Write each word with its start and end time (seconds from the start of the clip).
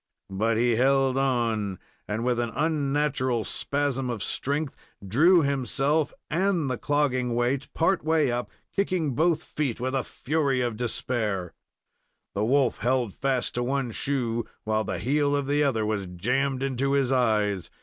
But 0.31 0.57
he 0.57 0.77
held 0.77 1.15
on, 1.15 1.77
and 2.07 2.23
with 2.23 2.39
an 2.39 2.49
unnatural 2.55 3.43
spasm 3.43 4.09
of 4.09 4.23
strength, 4.23 4.75
drew 5.07 5.43
himself 5.43 6.11
and 6.27 6.71
the 6.71 6.79
clogging 6.79 7.35
weight 7.35 7.71
part 7.75 8.03
way 8.03 8.31
up, 8.31 8.49
kicking 8.75 9.13
both 9.13 9.43
feet 9.43 9.79
with 9.79 9.93
the 9.93 10.03
fury 10.03 10.59
of 10.59 10.75
despair. 10.75 11.53
The 12.33 12.43
wolf 12.45 12.79
held 12.79 13.13
fast 13.13 13.53
to 13.53 13.61
one 13.63 13.91
shoe, 13.91 14.43
while 14.63 14.83
the 14.83 14.97
heel 14.97 15.35
of 15.35 15.45
the 15.45 15.61
other 15.63 15.85
was 15.85 16.07
jammed 16.07 16.63
into 16.63 16.93
his 16.93 17.11
eyes. 17.11 17.69